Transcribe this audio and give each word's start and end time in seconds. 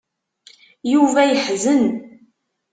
Yuba 0.91 1.21
yeḥzen. 1.29 1.83